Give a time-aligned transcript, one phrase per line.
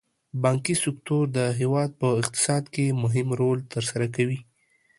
[0.43, 4.39] بانکي سکتور د هېواد په اقتصاد کې مهم رول تر سره کوي.